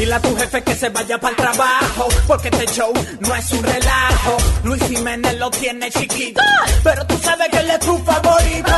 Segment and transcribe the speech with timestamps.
[0.00, 2.90] Dile a tu jefe que se vaya para el trabajo, porque este show
[3.20, 4.36] no es un relajo.
[4.64, 6.40] Luis Jiménez lo tiene chiquito,
[6.82, 8.72] pero tú sabes que él es tu favorito.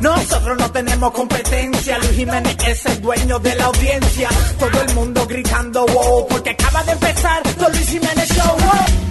[0.00, 4.28] Nosotros no tenemos competencia, Luis Jiménez es el dueño de la audiencia.
[4.56, 9.07] Todo el mundo gritando wow, porque acaba de empezar The Luis Jiménez Show.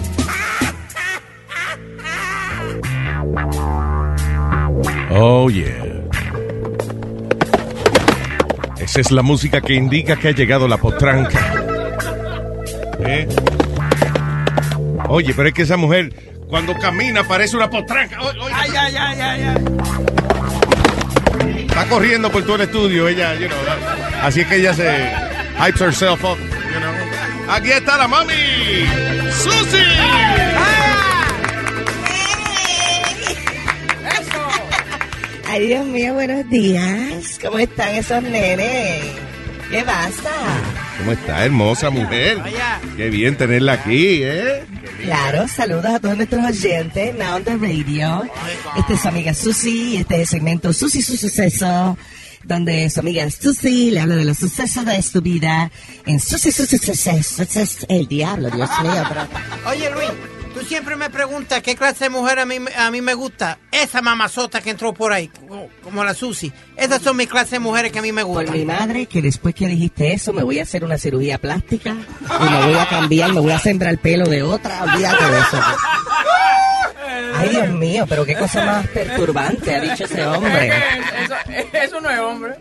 [5.09, 5.73] Oh, yeah.
[8.79, 11.53] Esa es la música que indica que ha llegado la potranca.
[12.99, 13.27] ¿Eh?
[15.09, 16.13] Oye, pero es que esa mujer,
[16.47, 18.21] cuando camina, parece una potranca.
[18.21, 19.55] O- oye, Ay, ay, ay, ay, ay.
[21.67, 23.57] Está corriendo por todo el estudio, ella, you know.
[24.23, 25.11] Así es que ella se
[25.59, 26.91] hypes herself up, you know.
[27.55, 28.33] Aquí está la mami,
[29.31, 29.83] Susi.
[35.49, 37.39] Ay, Dios mío, buenos días.
[37.41, 39.01] ¿Cómo están esos nenes?
[39.71, 40.29] ¿Qué pasa?
[40.97, 42.37] ¿Cómo está, hermosa mujer?
[42.97, 44.65] Qué bien tenerla aquí, ¿eh?
[45.03, 48.23] Claro, saludos a todos nuestros oyentes, Now on the Radio.
[48.75, 51.97] Esta es su amiga Susi, este es el segmento Susi su suceso,
[52.43, 55.71] donde su amiga Susi le habla de los sucesos de su vida
[56.05, 57.11] en Susi su suceso.
[57.41, 59.03] Es el diablo, Dios mío.
[59.07, 59.27] Pero...
[59.69, 60.09] Oye, Luis,
[60.57, 63.59] tú siempre me preguntas qué clase de mujer a mí, a mí me gusta.
[63.71, 65.29] Esa mamazota que entró por ahí,
[65.83, 66.51] como, la Susi.
[66.75, 68.65] Esas son mis clases de mujeres que a mí me Por mi gustan.
[68.65, 72.65] madre, que después que dijiste eso, me voy a hacer una cirugía plástica y me
[72.65, 75.61] voy a cambiar, me voy a sembrar el pelo de otra, olvídate de eso.
[77.35, 80.71] Ay, Dios mío, pero qué cosa más perturbante ha dicho ese hombre.
[81.23, 81.35] Eso,
[81.73, 82.55] eso no es hombre.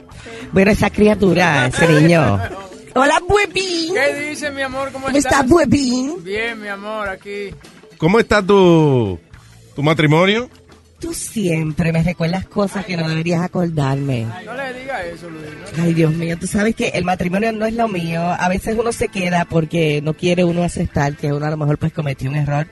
[0.53, 2.41] Bueno, esa criatura, ese niño.
[2.99, 3.93] Hola, buebín.
[3.95, 4.91] ¿Qué dice, mi amor?
[4.91, 5.33] ¿Cómo, ¿Cómo estás?
[5.33, 6.25] estás, buebín?
[6.25, 7.51] Bien, mi amor, aquí.
[7.99, 9.19] ¿Cómo está tu,
[9.75, 10.51] tu matrimonio?
[10.99, 14.27] Tú siempre me recuerdas cosas que no deberías acordarme.
[14.45, 15.45] No le diga eso, Luis.
[15.77, 15.83] ¿no?
[15.83, 18.23] Ay, Dios mío, tú sabes que el matrimonio no es lo mío.
[18.23, 21.77] A veces uno se queda porque no quiere uno aceptar que uno a lo mejor
[21.79, 22.67] pues cometió un error.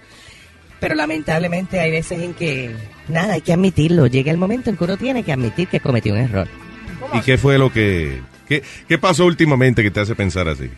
[0.81, 2.75] Pero lamentablemente hay veces en que,
[3.09, 4.07] nada, hay que admitirlo.
[4.07, 6.49] Llega el momento en que uno tiene que admitir que cometió un error.
[7.13, 8.21] ¿Y qué fue lo que...
[8.49, 10.71] ¿Qué, qué pasó últimamente que te hace pensar así?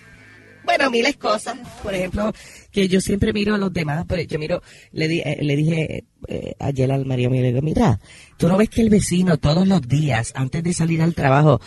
[0.65, 1.57] Bueno, miles cosas.
[1.83, 2.33] Por ejemplo,
[2.77, 6.05] que yo siempre miro a los demás, pero yo miro, le, di- eh, le dije
[6.29, 7.99] eh, ayer al marido mío, le digo, mira,
[8.37, 11.59] tú no ves que el vecino todos los días, antes de salir al trabajo,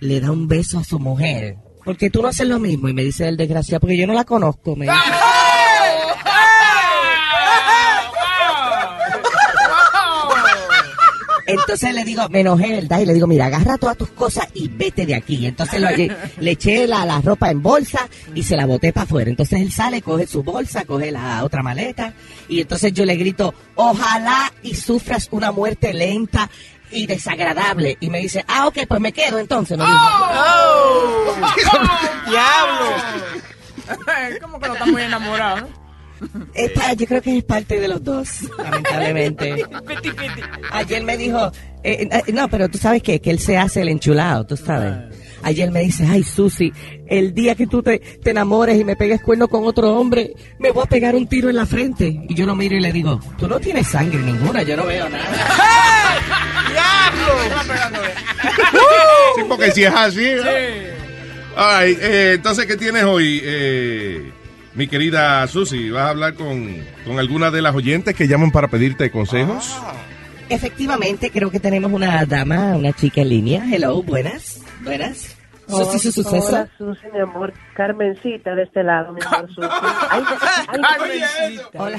[0.00, 1.56] le da un beso a su mujer.
[1.84, 2.90] Porque tú no haces lo mismo.
[2.90, 4.76] Y me dice el desgraciado, porque yo no la conozco.
[4.76, 4.96] Me dice.
[11.48, 13.00] Entonces le digo, me enojé, ¿verdad?
[13.00, 15.46] Y le digo, mira, agarra todas tus cosas y vete de aquí.
[15.46, 19.04] Entonces lo- le, le eché la, la ropa en bolsa y se la boté para
[19.04, 19.30] afuera.
[19.30, 22.12] Entonces él sale, coge su bolsa, coge la otra maleta.
[22.48, 26.50] Y entonces yo le grito, ojalá y sufras una muerte lenta
[26.90, 27.96] y desagradable.
[28.00, 29.76] Y me dice, ah, ok, pues me quedo entonces.
[29.78, 29.98] Me dijo.
[32.28, 32.86] ¡Diablo!
[34.42, 35.68] ¿Cómo que no está muy enamorado,
[36.20, 36.46] no?
[36.54, 39.64] Es pa- yo creo que es parte de los dos, lamentablemente.
[40.72, 41.50] Ayer me dijo,
[41.82, 45.14] eh, eh, no, pero tú sabes que, que él se hace el enchulado, tú sabes.
[45.42, 46.72] Ayer me dice, ay, Susi,
[47.06, 50.72] el día que tú te, te enamores y me pegues cuerno con otro hombre, me
[50.72, 52.24] voy a pegar un tiro en la frente.
[52.28, 55.08] Y yo lo miro y le digo, tú no tienes sangre ninguna, yo no veo
[55.08, 55.24] nada.
[59.36, 60.24] Sí, porque si es así...
[60.24, 60.94] ¿eh?
[61.56, 64.32] Ay, eh, entonces, ¿qué tienes hoy, eh,
[64.78, 65.90] mi querida Susi?
[65.90, 66.72] ¿Vas a hablar con,
[67.04, 69.76] con alguna de las oyentes que llaman para pedirte consejos?
[70.48, 73.64] Efectivamente, creo que tenemos una dama, una chica en línea.
[73.70, 75.36] Hello, buenas, buenas.
[75.66, 76.48] Susi, su suceso.
[76.48, 77.52] Hola, Susi, mi amor.
[77.74, 79.68] Carmencita de este lado, mi amor, Susi.
[80.10, 80.22] Ay,
[80.68, 81.82] ay, Carmencita.
[81.82, 81.98] Hola,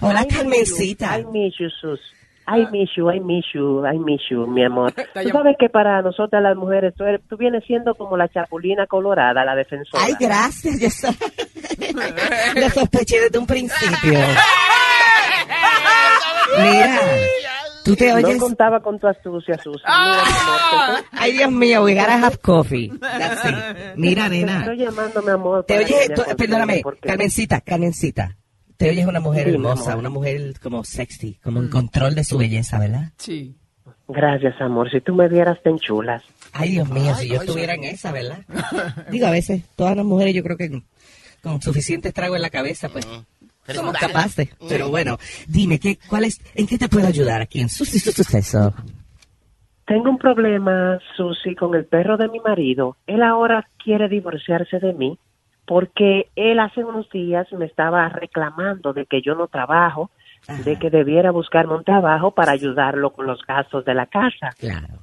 [0.00, 1.18] hola, I Carmencita.
[1.32, 2.00] miss you, Sus.
[2.48, 4.92] I miss you, I miss you, I miss you, mi amor.
[5.22, 8.86] Tú sabes que para nosotras las mujeres, tú, eres- tú vienes siendo como la chapulina
[8.86, 10.04] colorada, la defensora.
[10.04, 10.78] Ay, gracias.
[10.80, 11.08] Yo so-
[12.60, 14.12] Lo sospeché desde un principio.
[16.58, 17.00] Mira,
[17.84, 18.38] tú te no oyes.
[18.38, 19.80] contaba con tu astucia, amor,
[21.00, 22.90] te- Ay, Dios mío, we gotta have coffee.
[23.00, 23.54] That's it.
[23.96, 24.60] Mira, te, nena.
[24.60, 25.64] estoy llamando, mi amor.
[25.64, 28.36] Te oyes, tú- perdóname, Carmencita, Carmencita.
[28.76, 32.36] Te oyes una mujer Sí, hermosa, una mujer como sexy, como en control de su
[32.36, 33.12] belleza, ¿verdad?
[33.16, 33.56] Sí.
[34.08, 34.90] Gracias, amor.
[34.90, 36.22] Si tú me vieras tan chulas.
[36.52, 38.38] Ay, Dios mío, si yo estuviera en esa, ¿verdad?
[39.10, 40.84] Digo, a veces, todas las mujeres yo creo que con,
[41.42, 43.06] con suficiente trago en la cabeza, pues,
[43.74, 44.48] somos capaces.
[44.68, 45.18] Pero bueno,
[45.48, 48.74] dime, ¿qué, cuál es, ¿en qué te puedo ayudar aquí en Susi su suceso?
[49.86, 52.96] Tengo un problema, Susi, con el perro de mi marido.
[53.06, 55.18] Él ahora quiere divorciarse de mí
[55.66, 60.10] porque él hace unos días me estaba reclamando de que yo no trabajo,
[60.64, 64.50] de que debiera buscarme un trabajo para ayudarlo con los gastos de la casa.
[64.58, 65.00] Claro.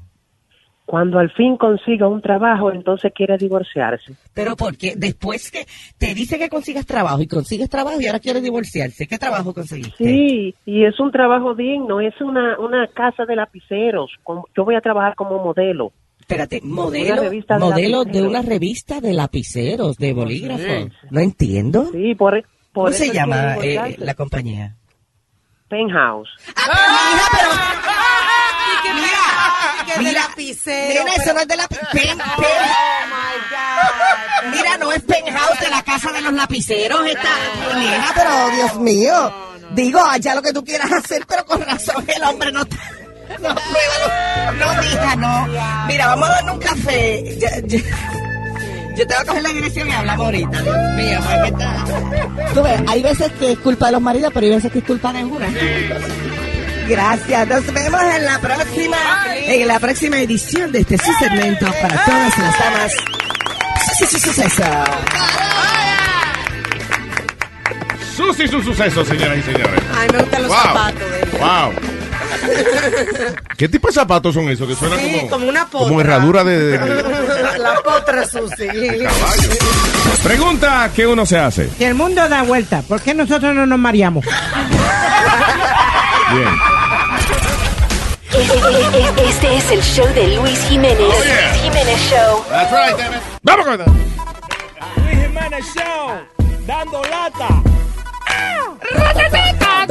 [0.85, 4.15] Cuando al fin consiga un trabajo, entonces quiere divorciarse.
[4.33, 5.65] Pero porque después que
[5.97, 10.03] te dice que consigas trabajo y consigues trabajo y ahora quiere divorciarse, ¿qué trabajo conseguiste?
[10.03, 14.11] Sí, y es un trabajo digno, es una, una casa de lapiceros.
[14.55, 15.93] Yo voy a trabajar como modelo.
[16.23, 20.89] Espérate, Una modelo, revista de modelo de una revista de lapiceros, de bolígrafos.
[21.11, 21.89] No entiendo.
[21.91, 22.41] Sí, por,
[22.71, 24.77] por ¿Cómo eso se llama eh, la compañía?
[25.67, 26.29] Penthouse.
[26.47, 27.49] Hija, pero...
[29.85, 31.03] Que de Mira, lapicero.
[31.03, 31.67] Nena, eso no es de la...
[31.67, 32.17] pen- pen-
[34.51, 37.29] Mira, no es penthouse de la casa de los lapiceros esta...
[37.75, 39.33] Nena, pero Dios mío.
[39.73, 42.77] Digo, allá lo que tú quieras hacer, pero con razón el hombre no está...
[43.41, 44.53] No, pruébalo.
[44.75, 45.47] no, mija, no.
[45.87, 47.37] Mira, vamos a darle un café.
[47.39, 47.79] Ya- ya-
[48.95, 50.61] Yo te voy a coger la dirección y hablamos ahorita.
[50.61, 51.85] Dios mío, ¿para qué está?
[52.53, 54.85] Tú ves, hay veces que es culpa de los maridos, pero hay veces que es
[54.85, 55.47] culpa de una.
[56.87, 57.47] Gracias.
[57.47, 58.97] Nos vemos en la próxima,
[59.35, 62.91] en la próxima edición de este su segmento para todas las damas.
[63.97, 64.63] Sí, sí, sí, suceso.
[68.15, 69.81] Susi su suceso, señoras y señores.
[69.97, 70.59] Ay, me gustan los Wow.
[70.61, 71.39] zapatos de ella.
[71.39, 71.73] Wow.
[73.57, 74.67] ¿Qué tipo de zapatos son esos?
[74.67, 75.87] Que suenan Sí, como, como una potra.
[75.87, 77.03] como herradura de, de- de-
[77.59, 78.67] La potra Susi.
[80.23, 81.69] Pregunta que uno se hace.
[81.77, 84.25] Si el mundo da vuelta, ¿por qué nosotros no nos mareamos?
[86.33, 86.49] Bien.
[89.29, 90.97] Este, es el show de Luis Jiménez.
[90.99, 91.49] Oh, yeah.
[91.51, 92.43] Luis Jiménez Show.
[92.49, 93.21] That's right, damn it.
[93.43, 97.47] Vamos con Luis Jiménez Show, dando lata.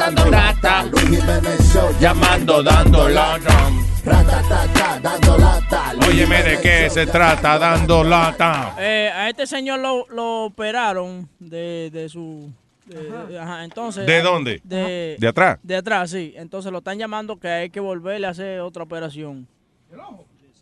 [0.03, 0.83] Dando lata.
[0.91, 1.95] Luis Jiménez Show.
[2.01, 3.71] Llamando, dando lata.
[4.05, 5.95] Ratatata, dando lata.
[5.95, 6.91] Luis Óyeme de qué Show.
[6.95, 8.75] se trata, dando lata.
[8.81, 12.53] Eh, a este señor lo, lo operaron de, de su...
[12.87, 14.61] de- ajá, entonces, ¿De dónde?
[14.65, 15.61] De, ¿De atrás?
[15.63, 16.35] De atrás, sí.
[16.37, 19.47] Entonces lo están llamando que hay que volverle a hacer otra operación.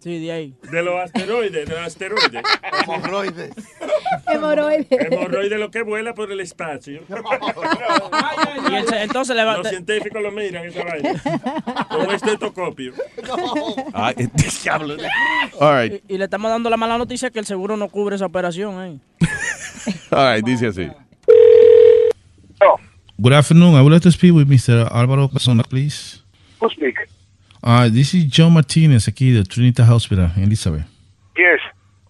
[0.00, 0.55] Sí, de ahí.
[0.73, 2.43] De los asteroides, de los asteroides.
[2.87, 3.50] Hemorroides.
[4.26, 7.02] Hemorroide lo que vuela por el espacio.
[8.70, 9.58] Y se- entonces le va...
[9.58, 11.23] Los científicos lo miran esa vaina.
[11.99, 12.93] Un estetoscopio.
[13.93, 14.14] Ay,
[14.64, 14.97] diablo.
[15.61, 18.17] All right, Y, y le estamos dando la mala noticia que el seguro no cubre
[18.17, 18.99] esa operación, ¿eh?
[20.11, 20.88] all right, dice así.
[23.19, 23.75] Good afternoon.
[23.75, 24.88] I would like to speak with Mr.
[24.91, 26.23] Álvaro Casona, please.
[26.61, 26.94] Who speak?
[27.62, 30.85] Uh, this is John Martinez aquí de Trinity Hospital Elizabeth.
[31.37, 31.61] Yes.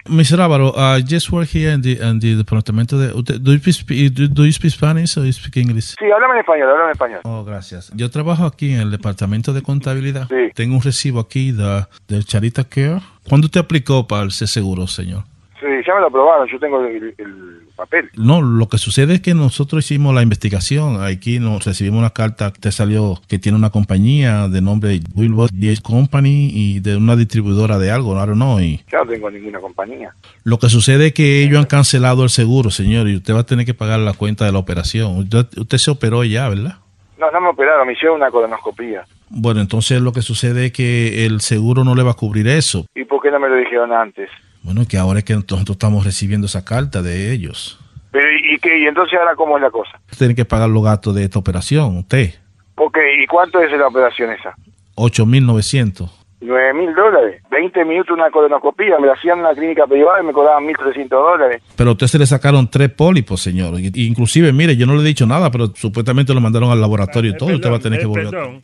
[0.06, 0.40] Mr.
[0.40, 3.12] Álvaro, I just work here in the, in the departamento de...
[3.38, 5.94] Do you, speak, do, do you speak Spanish or you speak English?
[5.98, 7.20] Sí, háblame en español, háblame en español.
[7.24, 7.92] Oh, gracias.
[7.94, 10.26] Yo trabajo aquí en el departamento de contabilidad.
[10.28, 10.52] Sí.
[10.54, 13.00] Tengo un recibo aquí de, del Charita Care.
[13.28, 15.24] ¿Cuándo usted aplicó para ese seguro, señor?
[15.60, 18.08] Sí, ya me lo aprobaron, yo tengo el, el papel.
[18.16, 21.02] No, lo que sucede es que nosotros hicimos la investigación.
[21.02, 25.50] Aquí nos recibimos una carta que te salió que tiene una compañía de nombre Wilbur
[25.52, 28.58] DS Company y de una distribuidora de algo, don't know.
[28.58, 30.12] Y Ya no tengo ninguna compañía.
[30.44, 33.46] lo que sucede es que ellos han cancelado el seguro, señor, y usted va a
[33.46, 35.18] tener que pagar la cuenta de la operación.
[35.18, 36.76] Usted, usted se operó ya, ¿verdad?
[37.18, 39.04] No, no me operaron, me hicieron una colonoscopía.
[39.28, 42.86] Bueno, entonces lo que sucede es que el seguro no le va a cubrir eso.
[42.94, 44.30] ¿Y por qué no me lo dijeron antes?
[44.62, 47.78] Bueno, que ahora es que nosotros estamos recibiendo esa carta de ellos.
[48.12, 48.78] Pero, ¿y, qué?
[48.80, 50.00] ¿Y entonces ahora cómo es la cosa?
[50.18, 52.34] Tiene que pagar los gastos de esta operación, usted.
[52.76, 54.54] Ok, ¿y cuánto es la operación esa?
[54.96, 56.10] 8.900.
[56.42, 57.42] Nueve mil dólares.
[57.50, 61.08] 20 minutos una colonoscopía, me la hacían en una clínica privada y me cobraban 1.300
[61.10, 61.62] dólares.
[61.76, 63.78] Pero a usted se le sacaron tres pólipos, señor.
[63.78, 67.32] Y- Inclusive, mire, yo no le he dicho nada, pero supuestamente lo mandaron al laboratorio
[67.32, 67.50] y todo.
[67.50, 68.30] y usted va a tener que Eh, volver.
[68.30, 68.62] perdón.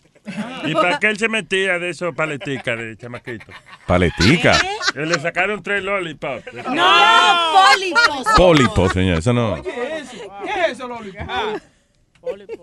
[0.64, 3.46] ¿Y para qué él se metía de esos paleticas de chamaquito?
[3.86, 4.58] Paletica.
[4.94, 6.44] Él le sacaron tres lollipops.
[6.72, 8.26] No, pólipos.
[8.36, 9.18] Pólipo, señor.
[9.18, 9.62] Eso no.
[9.62, 9.70] ¿Qué
[10.66, 11.12] es eso, Loli?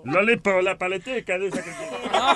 [0.04, 1.72] Lollipop, la paletica de esa que...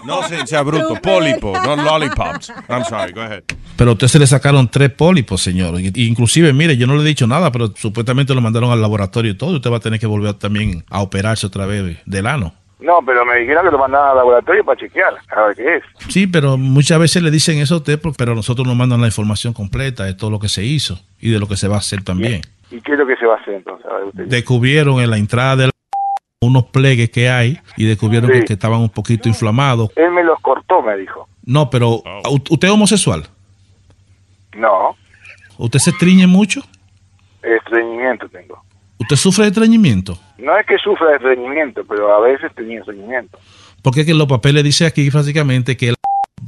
[0.06, 0.96] No se- sea bruto.
[1.02, 2.54] Pólipo, no lollipops.
[2.70, 3.44] I'm sorry, go ahead.
[3.76, 5.78] Pero a usted se le sacaron tres pólipos, señor.
[5.82, 9.32] Y- Inclusive, mire, yo no le he dicho nada, pero supuestamente lo mandaron al laboratorio
[9.32, 9.52] y todo.
[9.52, 12.54] y Usted va a tener que volver también a operarse otra vez del ano.
[12.80, 15.84] No, pero me dijeron que lo mandaban al laboratorio para chequear, a ver qué es.
[16.10, 19.52] Sí, pero muchas veces le dicen eso a usted, pero nosotros nos mandan la información
[19.54, 22.04] completa de todo lo que se hizo y de lo que se va a hacer
[22.04, 22.42] también.
[22.70, 23.86] ¿Y qué es lo que se va a hacer entonces?
[23.90, 24.26] A ver, usted.
[24.26, 25.72] Descubrieron en la entrada de la
[26.40, 28.40] unos plegues que hay y descubrieron Sí.
[28.42, 29.90] que, que estaban un poquito inflamados.
[29.96, 31.28] Él me los cortó, me dijo.
[31.46, 33.24] No, pero ¿u- ¿usted es homosexual?
[34.56, 34.96] No,
[35.58, 36.62] ¿Usted se triñe mucho?
[37.42, 38.64] estreñimiento tengo.
[39.00, 40.18] ¿Usted sufre de estreñimiento?
[40.38, 43.38] No es que sufra de estreñimiento, pero a veces tenía estreñimiento.
[43.82, 45.96] Porque que los papeles dice aquí básicamente que el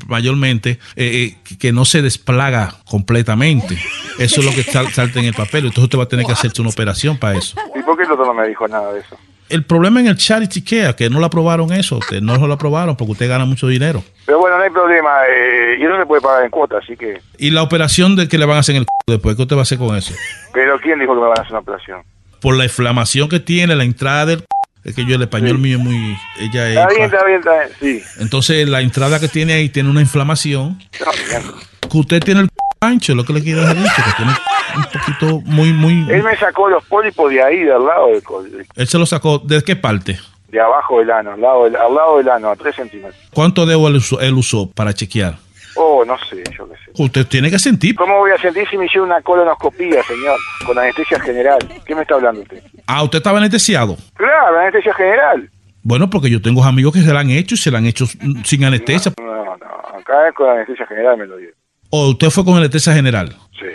[0.08, 3.75] mayormente eh, eh, que no se desplaga completamente.
[4.18, 5.65] Eso es lo que sal- salta en el papel.
[5.65, 7.56] Entonces usted va a tener que hacerse una operación para eso.
[7.75, 9.18] ¿Y por qué el doctor no me dijo nada de eso?
[9.50, 12.96] El problema en el charity care, que no lo aprobaron eso, usted no lo aprobaron
[12.96, 14.03] porque usted gana mucho dinero.
[14.27, 15.10] Pero bueno, no hay problema.
[15.27, 17.20] Eh, y eso se puede pagar en cuota, así que...
[17.39, 19.56] Y la operación de que le van a hacer en el c después, ¿qué usted
[19.56, 20.13] va a hacer con eso?
[20.53, 22.01] Pero ¿quién dijo que me van a hacer una operación?
[22.39, 24.46] Por la inflamación que tiene la entrada del
[24.84, 26.17] es que yo el español mío es muy...
[26.39, 26.77] Ella es...
[26.77, 27.69] Está bien, está bien, está bien.
[27.79, 28.03] Sí.
[28.19, 30.79] Entonces la entrada que tiene ahí tiene una inflamación.
[31.00, 31.89] No.
[31.89, 34.31] Que usted tiene el ancho, lo que le quiero decir, que tiene
[34.77, 36.10] un poquito muy, muy...
[36.10, 39.62] Él me sacó los pólipos de ahí, del lado del, Él se lo sacó, ¿de
[39.63, 40.17] qué parte?
[40.51, 43.15] de abajo del ano, al lado del, al lado del ano, a 3 centímetros.
[43.31, 45.38] ¿Cuánto debo él usó, él usó para chequear?
[45.81, 46.91] Oh, no sé, yo qué sé.
[47.01, 47.95] Usted tiene que sentir.
[47.95, 50.38] ¿Cómo voy a sentir si me hicieron una colonoscopía, señor?
[50.65, 51.59] Con anestesia general.
[51.86, 52.62] ¿Qué me está hablando usted?
[52.86, 53.95] Ah, usted estaba anestesiado.
[54.15, 55.50] Claro, anestesia general.
[55.81, 58.03] Bueno, porque yo tengo amigos que se la han hecho y se la han hecho
[58.03, 59.13] mm, sin anestesia.
[59.17, 61.51] No, no, acá es con anestesia general me lo dio.
[61.91, 63.33] O usted fue con anestesia general.
[63.57, 63.65] Sí.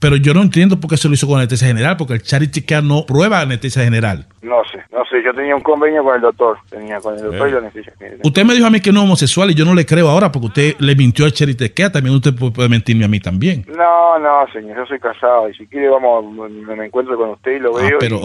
[0.00, 2.62] Pero yo no entiendo por qué se lo hizo con anestesia general, porque el Charity
[2.62, 4.26] Care no prueba anestesia general.
[4.42, 6.56] No sé, no sé, yo tenía un convenio con el doctor.
[6.70, 8.20] Tenía con el doctor y la anestesia general.
[8.22, 10.30] Usted me dijo a mí que no es homosexual y yo no le creo ahora
[10.30, 11.90] porque usted le mintió al Charity Care.
[11.90, 13.66] También usted pu- puede mentirme a mí también.
[13.76, 17.56] No, no, señor, yo soy casado y si quiere vamos, me, me encuentro con usted
[17.56, 17.96] y lo Ah, veo.
[17.96, 18.18] y- pero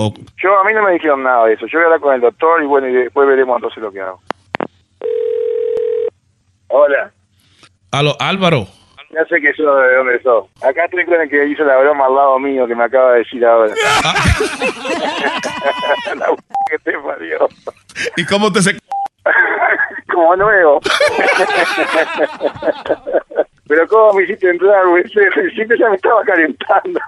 [0.43, 1.65] Yo, a mí no me dijeron nada de eso.
[1.65, 3.99] Yo voy a hablar con el doctor y bueno, y después veremos entonces lo que
[3.99, 4.21] hago.
[6.67, 7.11] Hola,
[7.91, 8.67] Aló, Álvaro.
[9.13, 10.45] Ya sé que sos de dónde sos.
[10.61, 13.19] Acá estoy con el que hizo la broma al lado mío que me acaba de
[13.19, 13.73] decir ahora.
[16.15, 16.35] la p-
[16.71, 17.47] que te parió.
[18.17, 18.77] ¿Y cómo te se...
[20.13, 20.79] Como nuevo.
[23.67, 25.03] Pero cómo me hiciste entrar, güey.
[25.09, 26.99] Siempre ya me estaba calentando.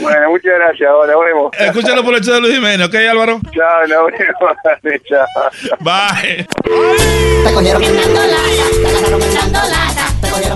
[0.00, 0.90] bueno, muchas gracias.
[0.90, 1.52] Ahora vemos.
[1.58, 3.40] Escúchalo por el show de Luis Jiménez, ¿ok, Álvaro?
[3.52, 4.56] Chao, nos vemos.
[5.08, 5.26] Chao.
[5.80, 6.46] Bye.
[7.44, 7.52] Te
[10.20, 10.48] el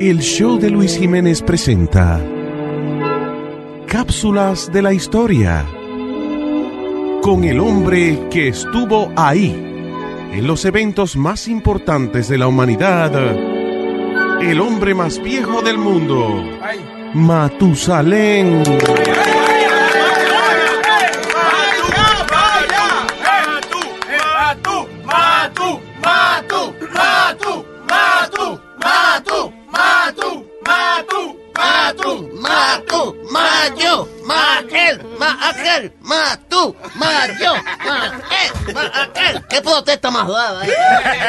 [0.00, 2.20] El show de Luis Jiménez presenta
[3.86, 5.66] Cápsulas de la historia
[7.22, 9.50] con el hombre que estuvo ahí
[10.32, 13.12] en los eventos más importantes de la humanidad,
[14.40, 16.42] el hombre más viejo del mundo,
[17.14, 18.62] Matusalén.
[24.28, 37.54] Matu, matu, matu, matu, matu, matu, matu, matu, matu, matu, mayo, maquel, maquel, matu, mayo,
[37.84, 39.46] maquel, maquel.
[39.48, 40.66] ¿Qué protesta más dada?
[40.66, 40.72] eh?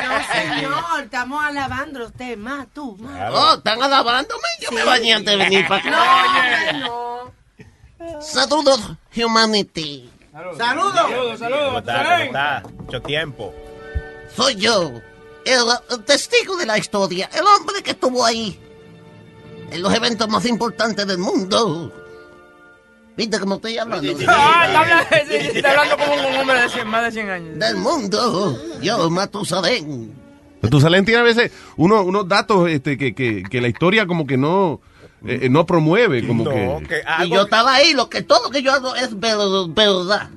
[0.08, 3.32] No, señor, estamos alabando a usted, más tú, más.
[3.34, 4.48] Oh, están alabándome.
[4.62, 6.74] Yo me bañé antes de venir para acá.
[6.74, 7.32] No,
[8.22, 8.80] Saludos,
[9.16, 10.10] humanity.
[10.58, 11.01] Saludos.
[11.01, 12.04] ¿Cómo está?
[12.04, 12.63] ¿Cómo está?
[12.78, 13.54] Mucho tiempo.
[14.36, 14.92] Soy yo,
[15.46, 18.60] el, el testigo de la historia, el hombre que estuvo ahí
[19.71, 21.93] en los eventos más importantes del mundo.
[23.17, 24.13] ¿Viste cómo estoy hablando?
[24.29, 27.59] Ah, está hablando, como un hombre de 100, más de 100 años.
[27.59, 28.57] Del mundo.
[28.81, 30.13] Yo, Matusalén.
[30.61, 34.38] Matusalén tiene a veces unos, unos datos este, que, que, que la historia como que
[34.38, 34.79] no,
[35.25, 36.81] eh, eh, no promueve, como que...
[37.25, 39.35] Y yo estaba ahí, lo que todo lo que yo hago es ver-
[39.69, 40.29] verdad.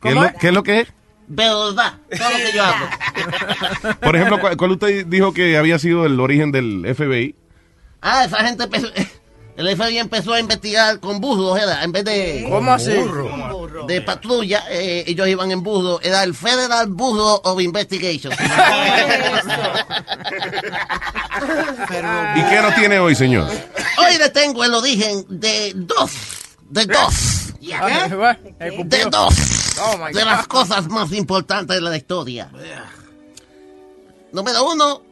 [0.00, 0.88] ¿Qué es, lo, qué es lo que es?
[1.26, 1.94] Verdad.
[2.08, 3.96] Todo lo que yo hago.
[4.00, 7.34] Por ejemplo, ¿cuál, cuál usted dijo que había sido el origen del FBI?
[8.02, 8.88] Ah, esa gente empezó,
[9.56, 12.44] el FBI empezó a investigar con burros, era, en vez de...
[12.50, 12.90] ¿Cómo así?
[13.86, 18.32] De patrulla, eh, ellos iban en burro, era el Federal Bureau of Investigation.
[22.36, 23.48] ¿Y qué no tiene hoy, señor?
[23.98, 26.10] Hoy le tengo el origen de dos,
[26.70, 29.34] de dos, de dos.
[29.80, 32.50] Oh, de las cosas más importantes de la historia.
[34.32, 35.02] Número uno,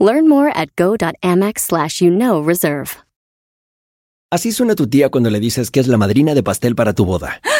[0.00, 2.96] Learn more at go.amex slash you know reserve.
[4.32, 7.04] Así suena tu tía cuando le dices que es la madrina de pastel para tu
[7.04, 7.40] boda.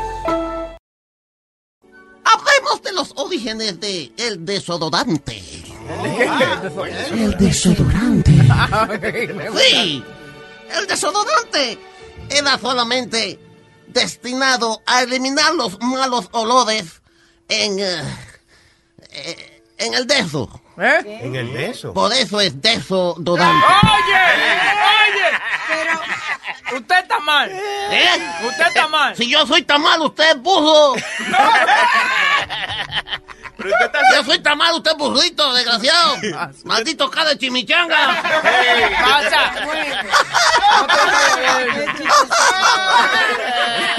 [2.61, 5.41] Hablemos de los orígenes de el desodorante.
[7.11, 8.31] El desodorante.
[9.57, 10.03] Sí,
[10.77, 11.79] el desodorante
[12.29, 13.39] era solamente
[13.87, 17.01] destinado a eliminar los malos olores
[17.49, 18.03] en, eh,
[19.09, 20.61] eh, en el deso.
[20.77, 21.93] En el beso.
[21.93, 23.65] Por eso es desodorante.
[23.81, 24.15] Oye,
[25.09, 25.37] oye.
[25.67, 25.99] Pero
[26.73, 27.49] usted está mal.
[27.51, 28.09] ¿Eh?
[28.47, 29.15] Usted está mal.
[29.15, 30.95] Si yo soy tan mal, usted es burro.
[34.15, 36.15] Yo soy tan mal, usted es burrito, desgraciado.
[36.65, 38.21] Maldito cara de chimichanga.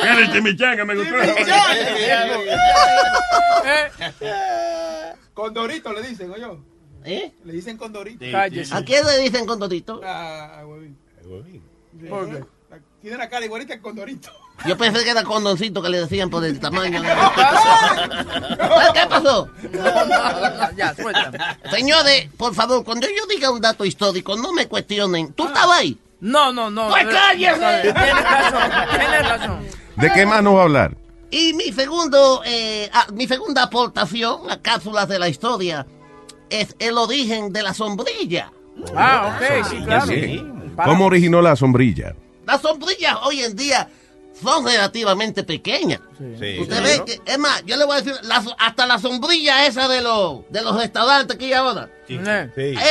[0.01, 1.15] Cara de chimichanga, me gustó.
[5.35, 6.47] Condorito le dicen, oye.
[7.05, 7.33] ¿Eh?
[7.45, 8.25] Le dicen condorito.
[8.37, 10.01] ¿A quién le dicen condorito?
[10.05, 10.97] A, a Huevín.
[12.09, 12.45] ¿Por qué?
[13.03, 14.31] Tiene la cara igualita que condorito.
[14.65, 17.03] Yo pensé que era condoncito que le decían por el tamaño.
[18.95, 19.49] ¿Qué pasó?
[20.77, 21.39] Ya, suéltame.
[21.69, 25.33] Señores, por favor, cuando yo diga un dato histórico, no me cuestionen.
[25.33, 25.99] ¿Tú estabas ahí?
[26.21, 26.91] No, no, no.
[26.91, 27.93] Pues cállese.
[27.93, 28.63] Tienes razón,
[28.97, 29.67] tienes razón.
[29.97, 30.97] ¿De qué más nos va a hablar?
[31.33, 35.87] Y mi segundo, eh, ah, mi segunda aportación a cápsulas de la historia
[36.51, 38.53] es el origen de la sombrilla.
[38.95, 40.07] Ah, ok, sí, claro.
[40.07, 40.47] Sí.
[40.85, 42.15] ¿Cómo originó la sombrilla?
[42.47, 43.89] Las sombrillas hoy en día
[44.43, 46.01] son relativamente pequeñas.
[46.19, 48.15] Usted ve que, es más, yo le voy a decir,
[48.59, 52.19] hasta la sombrilla esa de los, de los restaurantes que hay ahora, Sí.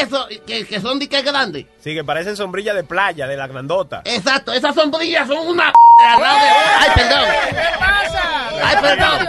[0.02, 1.66] eso, que, que son de que grandes.
[1.84, 4.02] Sí, que parecen sombrilla de playa, de la grandota.
[4.06, 7.26] Exacto, esas sombrillas son una al lado de- Ay, perdón.
[7.50, 8.50] ¿Qué pasa?
[8.64, 9.28] Ay, perdón.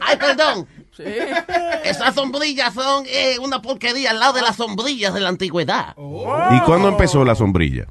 [0.00, 0.68] Ay, perdón.
[1.84, 5.94] Esas sombrillas son eh, una porquería al lado de las sombrillas de la antigüedad.
[5.96, 7.86] ¿Y cuándo empezó la sombrilla?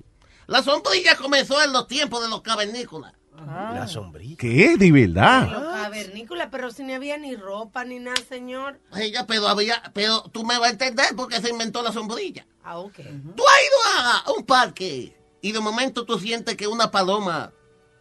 [0.47, 3.13] La sombrilla comenzó en los tiempos de los cavernícolas.
[3.47, 4.35] La sombrilla.
[4.37, 4.77] ¿Qué?
[4.77, 5.49] ¿De verdad?
[5.83, 8.79] Cavernícola, pero si no había ni ropa ni nada, señor.
[8.95, 12.45] Ella, pero había, pero tú me vas a entender porque se inventó la sombrilla.
[12.63, 12.97] Ah, ok.
[12.97, 17.51] Tú has ido a un parque y de momento tú sientes que una paloma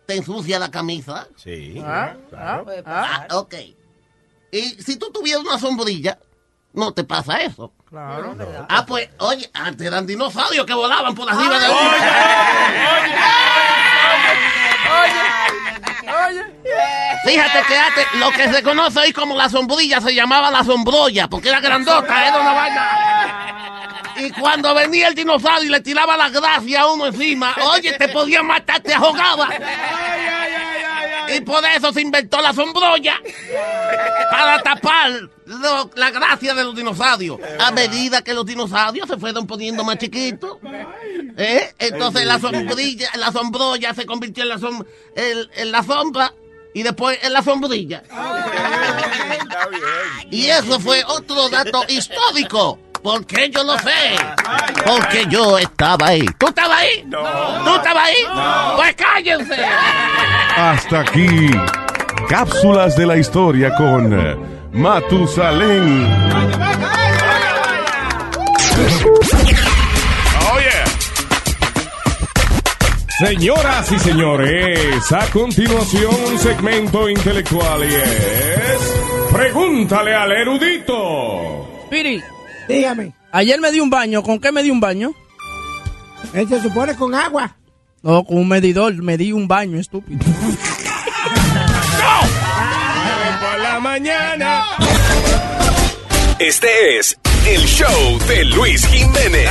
[0.06, 1.26] te ensucia la camisa.
[1.36, 1.80] Sí.
[1.82, 2.66] Ah, claro.
[2.84, 3.54] Ah, ok.
[4.52, 6.18] Y si tú tuvieras una sombrilla,
[6.72, 7.72] no te pasa eso.
[7.88, 8.36] Claro.
[8.68, 11.90] Ah, pues, oye, antes eran dinosaurios que volaban por arriba de uno.
[17.24, 21.28] Fíjate que antes lo que se conoce hoy como la sombrilla se llamaba la sombrolla,
[21.28, 24.00] porque era grandota, era una vaina.
[24.16, 28.08] Y cuando venía el dinosaurio y le tiraba la gracia a uno encima, oye, te
[28.08, 29.48] podía matar, te ahogaba.
[31.36, 33.20] Y por eso se inventó la sombrolla
[34.30, 35.10] para tapar
[35.46, 37.38] lo- la gracia de los dinosaurios.
[37.58, 40.58] A medida que los dinosaurios se fueron poniendo más chiquitos,
[41.36, 41.72] ¿eh?
[41.78, 46.34] entonces la sombrilla, la sombrolla se convirtió en la, som- en- en la sombra
[46.74, 48.02] y después en la sombrilla.
[50.30, 52.78] Y eso fue otro dato histórico.
[53.02, 54.16] Porque yo lo sé.
[54.84, 56.26] Porque yo estaba ahí.
[56.38, 57.04] ¿Tú estabas ahí?
[57.10, 58.26] ¿Tú estabas ahí?
[58.76, 59.64] Pues cállense.
[60.56, 61.50] Hasta aquí.
[62.28, 66.06] Cápsulas de la historia con Matusalén.
[70.52, 70.84] Oh, yeah.
[73.18, 79.30] Señoras y señores, a continuación un segmento intelectual y es...
[79.32, 81.86] Pregúntale al erudito.
[81.90, 82.22] Piri,
[82.76, 83.12] Dígame.
[83.32, 84.22] ayer me di un baño.
[84.22, 85.12] ¿Con qué me di un baño?
[86.32, 87.56] Él se supone con agua.
[88.02, 88.94] No, con un medidor.
[89.02, 90.20] Me di un baño, estúpido.
[93.40, 94.64] Por la mañana.
[96.38, 99.48] Este es el show de Luis Jiménez.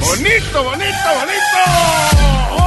[0.00, 2.57] Bonito, bonito, bonito.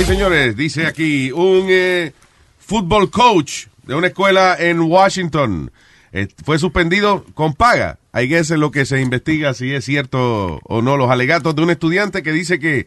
[0.00, 2.12] Y señores, dice aquí un eh,
[2.58, 5.70] fútbol coach de una escuela en Washington
[6.12, 7.98] eh, fue suspendido con paga.
[8.10, 11.70] Ahí es lo que se investiga si es cierto o no los alegatos de un
[11.70, 12.86] estudiante que dice que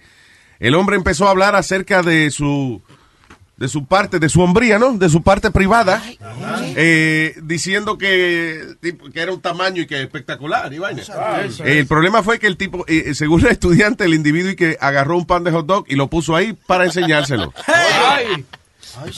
[0.60, 2.82] el hombre empezó a hablar acerca de su
[3.58, 4.94] de su parte, de su hombría, ¿no?
[4.98, 6.02] De su parte privada,
[6.76, 8.76] eh, diciendo que,
[9.14, 10.72] que era un tamaño y que espectacular.
[10.74, 11.02] Y vaina.
[11.18, 14.56] Ay, Eh, el problema fue que el tipo, eh, según el estudiante, el individuo y
[14.56, 17.54] que agarró un pan de hot dog y lo puso ahí para enseñárselo.
[17.68, 18.46] Ay,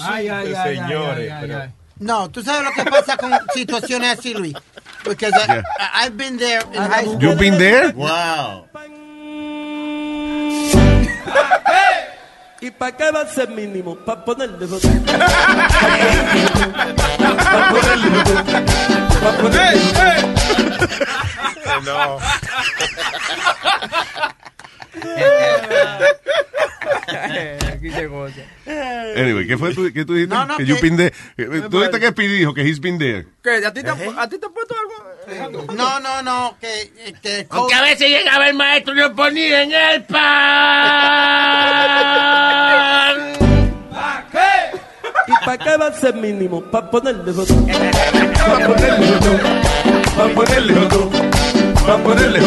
[0.02, 1.72] Ay, ay, ay, señores, ay, pero-.
[2.00, 4.54] No, tú sabes lo que pasa con situaciones así, Luis.
[5.04, 5.64] Because I- Yeah.
[5.80, 7.20] I, have been there in high school.
[7.22, 7.94] You've been there?
[7.96, 8.66] Wow.
[12.60, 13.96] ¿Y para qué va a ser mínimo?
[13.98, 14.82] Para ponerle dos.
[19.22, 19.78] Para ponerle
[21.84, 22.18] No.
[27.74, 28.42] Aquí se goza.
[29.16, 30.36] Anyway, ¿qué fue tú, qué tú dijiste?
[30.36, 31.14] No, no, que, que- been there.
[31.38, 33.26] Eh, Tú dijiste que Speedy dijo que he's been there.
[33.44, 33.66] ¿Qué?
[33.66, 34.94] ¿A ti te, a ti te ha puesto algo?
[35.74, 36.92] No, no, no, que,
[37.22, 40.24] que coach- a veces llegaba el maestro y lo ponía en el pan.
[45.28, 46.62] ¿Y para qué va a ser mínimo?
[46.72, 47.48] Para ponerle dos.
[47.52, 49.42] Para ponerle dos.
[50.16, 51.12] Para ponerle dog.
[51.86, 52.40] Para ponerle.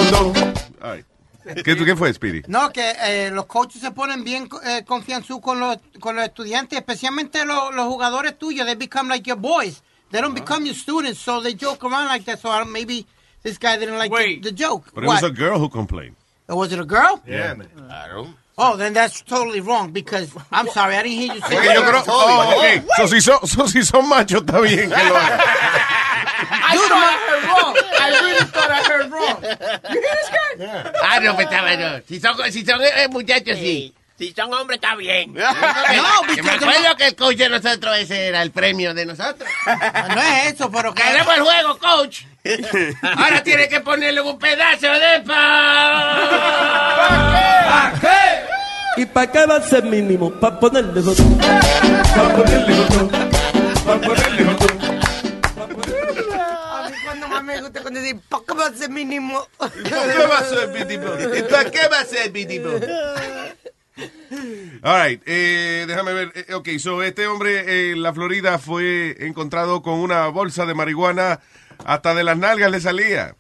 [0.82, 1.04] Ay.
[1.64, 2.42] ¿Qué, ¿Qué fue, Speedy?
[2.48, 6.78] No, que eh, los coaches se ponen bien eh, confianzudos con los, con los estudiantes,
[6.78, 8.66] especialmente los, los jugadores tuyos.
[8.66, 9.82] They become like your boys.
[10.10, 12.40] They don't become your students, so they joke around like that.
[12.40, 13.06] So I don't- maybe
[13.42, 14.90] this guy didn't like the, the joke.
[14.94, 16.16] But it was a girl who complained.
[16.48, 17.22] Oh, was it a girl?
[17.26, 18.34] Yeah, Claro.
[18.62, 21.82] Oh, then that's totally wrong because I'm sorry, I didn't hear you say que yo
[21.82, 22.02] creo.
[22.08, 22.84] Oh, ok.
[22.96, 25.40] So, si son, so, si son machos, está bien que lo hagan.
[26.70, 27.74] I thought I heard wrong.
[28.00, 29.38] I really thought I heard wrong.
[29.92, 30.92] You hear this guy?
[31.02, 32.00] Ah, no, pues está bueno.
[32.08, 33.94] Si son, si son eh, muchachos, sí.
[34.18, 35.32] Si son hombres, está bien.
[35.34, 39.48] No, because me acuerdo que el coach de nosotros, ese era el premio de nosotros.
[39.66, 41.02] No es eso, pero que...
[41.02, 42.24] Ganamos el juego, coach.
[43.02, 46.20] Ahora tiene que ponerle un pedazo de pan.
[48.96, 50.30] ¿Y para qué va a ser mínimo?
[50.32, 51.16] Para ponerle dos.
[52.14, 52.88] Para ponerle dos.
[53.86, 54.39] Para ponerle
[57.60, 59.46] me gusta cuando dicen, ¿para qué va a ser mínimo?
[59.56, 61.06] ¿Por qué va a ser mínimo?
[61.36, 62.70] ¿Y para qué va a ser mínimo?
[64.82, 66.32] All right, eh, déjame ver.
[66.34, 71.40] Eh, ok, so este hombre en la Florida fue encontrado con una bolsa de marihuana
[71.84, 73.36] hasta de las nalgas le salía.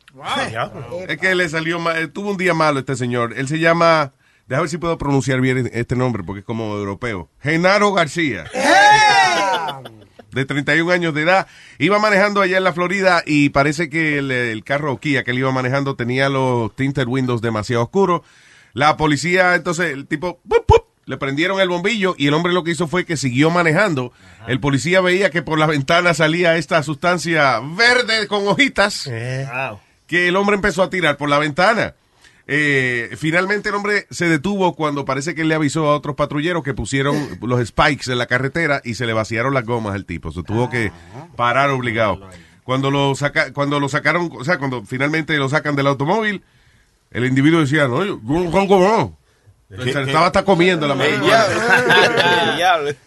[1.08, 3.34] Es que le salió mal, eh, tuvo un día malo este señor.
[3.36, 4.12] Él se llama,
[4.46, 7.30] déjame ver si puedo pronunciar bien este nombre porque es como europeo.
[7.40, 8.44] Genaro García.
[10.32, 11.46] De 31 años de edad.
[11.78, 15.38] Iba manejando allá en la Florida y parece que el, el carro Kia que él
[15.38, 18.22] iba manejando tenía los tinted windows demasiado oscuros.
[18.72, 20.90] La policía, entonces, el tipo, ¡pup, pup!
[21.10, 24.12] le prendieron el bombillo y el hombre lo que hizo fue que siguió manejando.
[24.46, 29.10] El policía veía que por la ventana salía esta sustancia verde con hojitas
[30.06, 31.94] que el hombre empezó a tirar por la ventana.
[32.52, 36.64] Eh, finalmente el hombre se detuvo cuando parece que él le avisó a otros patrulleros
[36.64, 40.32] que pusieron los spikes en la carretera y se le vaciaron las gomas al tipo.
[40.32, 40.90] Se tuvo que
[41.36, 42.28] parar obligado.
[42.64, 46.42] Cuando lo, saca, cuando lo sacaron, o sea, cuando finalmente lo sacan del automóvil,
[47.12, 48.20] el individuo decía, no, yo
[49.68, 51.46] no estaba hasta comiendo la marihuana.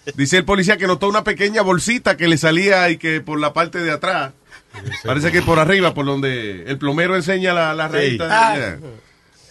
[0.16, 3.52] Dice el policía que notó una pequeña bolsita que le salía y que por la
[3.52, 4.32] parte de atrás,
[5.04, 8.30] parece que por arriba, por donde el plomero enseña la, la rayita.
[8.32, 8.78] Ah.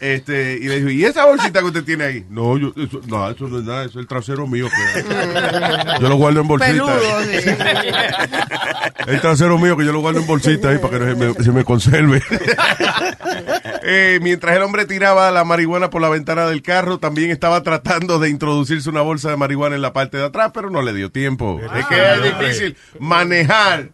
[0.03, 2.27] Este, y le dijo, ¿y esa bolsita que usted tiene ahí?
[2.29, 4.67] No, yo, eso, no, eso no es nada, eso es el trasero mío.
[4.69, 6.73] que- yo lo guardo en bolsita.
[6.73, 7.51] Peludo, sí.
[9.07, 11.45] El trasero mío que yo lo guardo en bolsita ahí para que no se me,
[11.45, 12.21] se me conserve.
[13.85, 18.21] Eh, mientras el hombre tiraba la marihuana por la ventana del carro, también estaba tratando
[18.21, 21.11] de introducirse una bolsa de marihuana en la parte de atrás, pero no le dio
[21.11, 21.61] tiempo.
[21.75, 23.89] es que es difícil manejar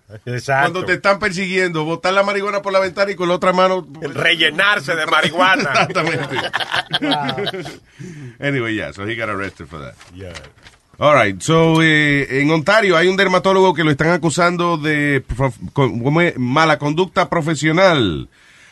[0.44, 3.86] cuando te están persiguiendo, botar la marihuana por la ventana y con la otra mano
[4.02, 5.88] Rellenarse de marihuana.
[6.00, 7.40] Exactamente.
[8.40, 9.94] anyway, yeah, so he got arrested for that.
[11.00, 15.22] All right, so eh, en Ontario hay un dermatólogo que lo están acusando de
[16.36, 18.28] mala conducta profesional.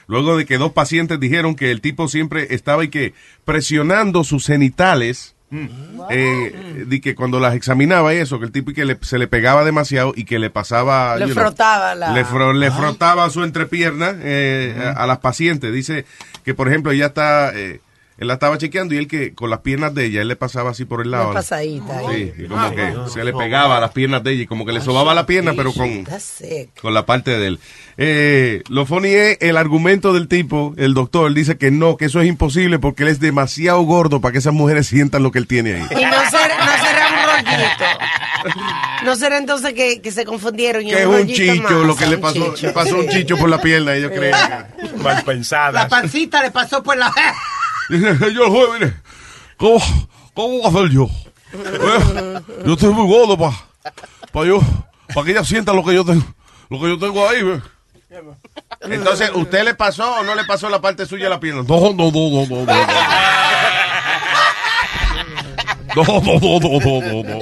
[0.09, 4.47] Luego de que dos pacientes dijeron que el tipo siempre estaba y que presionando sus
[4.47, 5.36] genitales,
[6.11, 9.19] eh, de que cuando las examinaba y eso, que el tipo y que le- se
[9.19, 12.11] le pegaba demasiado y que le pasaba, Le know, frotaba la...
[12.13, 15.73] le, fro- le frotaba su entrepierna eh, a, a las pacientes.
[15.73, 16.05] Dice
[16.45, 17.81] que, por ejemplo, ella está, eh,
[18.19, 20.71] él la estaba chequeando y él que con las piernas de ella, él le pasaba
[20.71, 21.27] así por el lado.
[21.27, 22.33] Una pasadita ahí.
[22.37, 24.73] Sí, y como que se le pegaba a las piernas de ella y como que
[24.73, 26.07] le sobaba la pierna, pero con,
[26.81, 27.61] con la parte de él.
[27.99, 32.21] Eh, lo funny es el argumento del tipo, el doctor, dice que no, que eso
[32.21, 35.47] es imposible porque él es demasiado gordo para que esas mujeres sientan lo que él
[35.47, 35.83] tiene ahí.
[35.91, 37.85] Y no será, no será un rollito.
[39.05, 40.83] No será entonces que, que se confundieron.
[40.87, 42.67] y Que es un chicho, más, lo que le pasó, chicho.
[42.67, 44.35] le pasó un chicho por la pierna, ellos creen.
[45.03, 45.75] Mal pensadas.
[45.75, 47.13] La pancita le pasó por la...
[47.89, 48.95] Dice, yo, joder, mire,
[49.57, 49.79] ¿cómo,
[50.35, 51.09] ¿cómo voy a hacer yo?
[51.55, 53.57] Eh, Yo estoy muy gordo para
[54.33, 54.61] pa yo,
[55.15, 56.25] para que ella sienta lo que yo tengo,
[56.69, 57.43] lo que yo tengo ahí.
[57.43, 57.61] ve.
[58.83, 61.63] Entonces, ¿usted le pasó o no le pasó la parte suya de la pierna?
[61.67, 62.77] No, no, no, no, no, no.
[65.95, 67.41] No, no, no, no, no, no, no.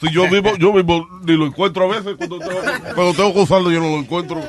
[0.00, 2.60] Si yo mismo, yo mismo ni lo encuentro a veces cuando tengo,
[2.94, 4.40] cuando tengo que usarlo yo no lo encuentro.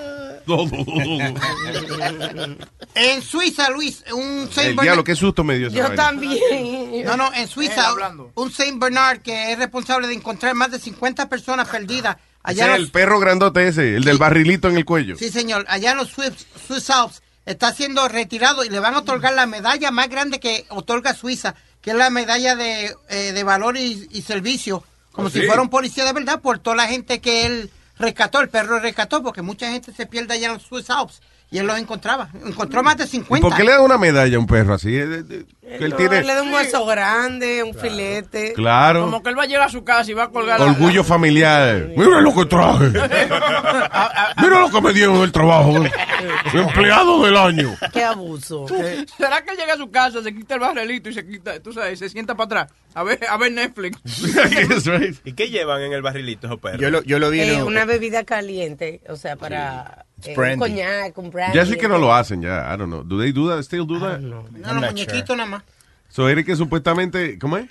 [2.95, 5.95] En Suiza, Luis, un Saint El Bernard- diablo, qué susto me dio Yo vaina.
[5.95, 7.05] también.
[7.05, 7.93] No, no, en Suiza,
[8.35, 12.63] un Saint Bernard que es responsable de encontrar más de 50 personas perdidas Ese allá
[12.63, 15.15] es en el los, perro grandote ese, el del barrilito en el cuello.
[15.17, 18.99] Sí, señor, allá en los Swiss, Swiss Alps está siendo retirado y le van a
[18.99, 23.43] otorgar la medalla más grande que otorga Suiza, que es la medalla de, eh, de
[23.43, 25.45] valor y, y servicio, como ¿Ah, si sí?
[25.47, 29.21] fuera un policía de verdad, por toda la gente que él rescató, el perro rescató,
[29.21, 32.29] porque mucha gente se pierde allá en los Swiss Alps y él los encontraba.
[32.45, 33.47] Encontró más de ¿Y 50.
[33.47, 34.95] por qué le dan una medalla a un perro así?
[34.95, 35.23] Eh, eh,
[35.63, 38.53] eh, Que él No, tiene Le da un hueso grande, un filete.
[38.53, 39.01] Claro.
[39.05, 41.03] Como que él va a llegar a su casa y va a colgar la- orgullo
[41.03, 41.88] familiar.
[41.95, 42.85] Mira lo que traje.
[44.38, 45.73] Mira lo que me dieron en el trabajo.
[46.53, 47.75] Empleado del año.
[47.93, 48.65] Qué abuso.
[49.17, 51.73] ¿Será que él llega a su casa, se quita el barrilito y se quita, tú
[51.73, 52.79] sabes, se sienta para atrás?
[52.93, 53.97] A ver, a ver Netflix.
[55.25, 56.79] ¿Y qué llevan en el barrilito esos perros?
[56.81, 61.17] Yo lo, yo lo vi Eh, una bebida caliente, o sea, para eh, un coñac,
[61.17, 61.58] un brandy.
[61.58, 62.71] Ya sí que no lo hacen ya.
[62.73, 63.03] I don't know.
[63.03, 63.62] Do they do that?
[63.63, 64.19] Still do that?
[64.19, 65.63] No, los muñequitos nada más.
[66.10, 67.67] So Eric que supuestamente, ¿cómo es?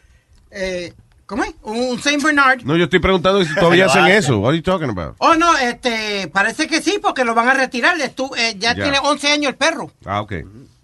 [0.50, 0.92] Eh,
[1.26, 1.52] ¿Cómo es?
[1.62, 2.62] Un Saint Bernard.
[2.62, 4.38] No, yo estoy preguntando si todavía hacen eso.
[4.38, 5.14] What are you talking about?
[5.18, 7.98] Oh, no, este, parece que sí, porque lo van a retirar.
[7.98, 8.84] Estu- eh, ya, Ya.
[8.84, 9.90] tiene 11 años el perro.
[10.06, 10.32] Ah, ok.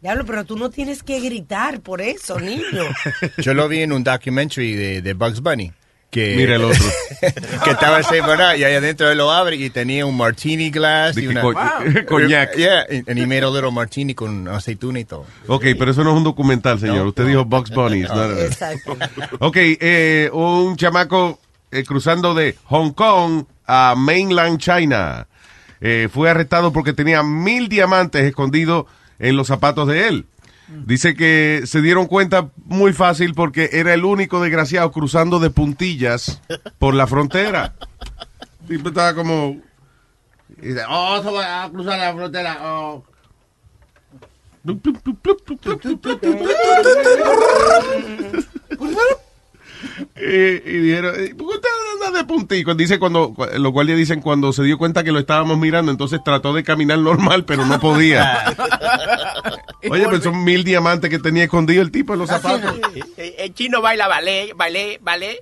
[0.03, 2.63] Diablo, pero tú no tienes que gritar por eso, niño.
[3.39, 5.73] Yo lo vi en un documentary de, de Bugs Bunny.
[6.15, 6.85] Que, Mira el otro.
[7.65, 11.27] que estaba Bernard y ahí adentro él lo abre y tenía un martini glass y
[11.27, 11.41] una...
[11.41, 12.05] co- Wow.
[12.07, 12.55] coñac.
[12.57, 15.27] Yeah, and he made a little martini con aceituna y todo.
[15.49, 17.09] Ok, pero eso no es un documental, señor.
[17.09, 18.05] Usted dijo Bugs Bunny.
[18.05, 18.97] a- Exacto.
[19.41, 21.41] Ok, eh, un chamaco
[21.73, 25.27] eh, cruzando de Hong Kong a mainland China
[25.81, 28.87] eh, fue arrestado porque tenía mil diamantes escondidos
[29.19, 30.27] en los zapatos de él.
[30.87, 36.41] Dice que se dieron cuenta muy fácil porque era el único desgraciado cruzando de puntillas
[36.79, 37.75] por la frontera.
[38.67, 39.61] Siempre estaba como...
[40.61, 42.59] y dice, oh, se va a cruzar la frontera.
[42.63, 43.05] oh".
[50.17, 51.69] Eh, y dijeron, ¿por qué usted
[52.07, 52.75] anda de puntico?
[52.75, 56.21] Dice cuando, cu- los guardias dicen cuando se dio cuenta que lo estábamos mirando, entonces
[56.25, 58.45] trató de caminar normal, pero no podía.
[59.91, 62.75] Oye, pero son mil diamantes que tenía escondido el tipo en los zapatos.
[63.17, 65.39] El, el chino baila ballet, ballet, ballet.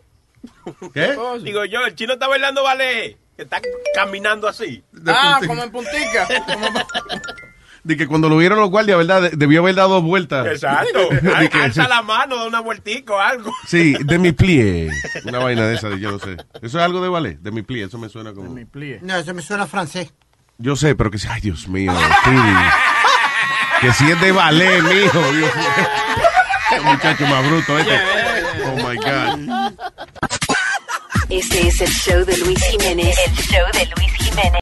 [0.93, 1.17] ¿Qué?
[1.43, 3.17] Digo yo, el chino está bailando ballet.
[3.37, 3.61] Que está
[3.95, 4.83] caminando así.
[5.07, 6.29] Ah, como en puntica.
[7.85, 9.23] De que cuando lo vieron los guardias, ¿verdad?
[9.23, 10.47] De- Debió haber dado dos vueltas.
[10.47, 11.01] Exacto.
[11.41, 13.53] De que- Alza la mano, da una vueltica o algo.
[13.67, 14.91] Sí, de mi plie.
[15.25, 16.37] Una vaina de esa, de yo no sé.
[16.63, 17.85] Eso es algo de ballet, de mi plie.
[17.85, 18.55] Eso me suena como.
[19.03, 20.13] No, eso me suena francés.
[20.59, 21.27] Yo sé, pero que sí.
[21.29, 21.93] Ay, Dios mío.
[23.81, 25.19] Que si es de ballet, mijo.
[25.33, 25.49] Dios mío.
[26.71, 28.01] Qué muchacho más bruto este.
[28.65, 29.73] Oh my God.
[31.29, 33.17] Este es el show de Luis Jiménez.
[33.27, 34.62] El show de Luis Jiménez.